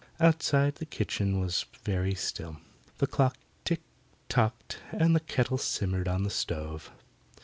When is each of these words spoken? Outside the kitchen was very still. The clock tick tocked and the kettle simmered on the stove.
Outside 0.19 0.77
the 0.77 0.87
kitchen 0.87 1.39
was 1.39 1.67
very 1.83 2.15
still. 2.15 2.57
The 2.97 3.05
clock 3.05 3.37
tick 3.63 3.81
tocked 4.29 4.79
and 4.91 5.15
the 5.15 5.19
kettle 5.19 5.59
simmered 5.59 6.07
on 6.07 6.23
the 6.23 6.31
stove. 6.31 6.89